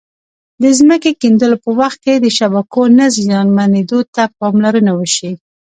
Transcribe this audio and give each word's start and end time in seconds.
د 0.61 0.63
ځمکې 0.79 1.11
کیندلو 1.21 1.57
په 1.63 1.69
وخت 1.79 1.97
کې 2.05 2.13
د 2.19 2.27
شبکو 2.37 2.81
نه 2.97 3.05
زیانمنېدو 3.17 3.99
ته 4.15 4.23
پاملرنه 4.39 4.91
وشي. 4.99 5.31